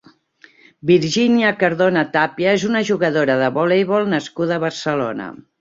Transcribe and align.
Virginia 0.91 1.51
Cardona 1.59 2.03
Tapia 2.17 2.57
és 2.61 2.67
una 2.71 2.83
jugadora 2.89 3.37
de 3.45 3.53
voleibol 3.61 4.13
nascuda 4.19 4.57
a 4.59 4.67
Barcelona. 4.69 5.33